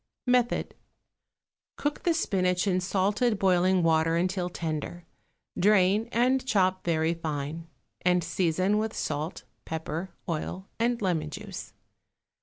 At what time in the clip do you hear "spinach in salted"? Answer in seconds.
2.15-3.37